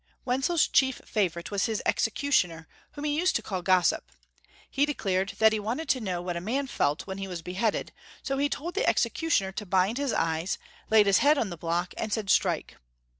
Wenzel's 0.25 0.67
chief 0.67 0.99
favorite 1.05 1.51
was 1.51 1.67
his 1.67 1.83
executioner, 1.85 2.67
whom 2.93 3.03
he 3.03 3.15
used 3.15 3.35
to 3.35 3.43
call" 3.43 3.61
Gossip." 3.71 4.11
He 4.67 4.83
declared 4.83 5.35
that 5.37 5.51
Wenzel 5.53 5.61
229 5.61 5.61
he 5.61 5.67
wanted 5.67 5.89
to 5.89 6.11
know 6.11 6.21
what 6.23 6.35
a 6.35 6.41
man 6.41 6.65
felt 6.65 7.05
when 7.05 7.19
he 7.19 7.27
was 7.27 7.43
beheaded, 7.43 7.91
so 8.23 8.39
he 8.39 8.49
told 8.49 8.73
the 8.73 8.89
executioner 8.89 9.51
to 9.51 9.63
bind 9.67 9.99
his 9.99 10.11
eyes, 10.11 10.57
laid 10.89 11.05
liis 11.05 11.19
head 11.19 11.37
on 11.37 11.51
the 11.51 11.55
block, 11.55 11.93
and 11.97 12.11
cried," 12.11 12.29
Strike." 12.31 12.77